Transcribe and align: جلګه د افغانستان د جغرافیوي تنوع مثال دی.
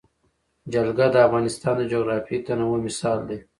جلګه 0.73 1.07
د 1.11 1.15
افغانستان 1.27 1.73
د 1.77 1.81
جغرافیوي 1.91 2.39
تنوع 2.47 2.77
مثال 2.87 3.19
دی. 3.29 3.37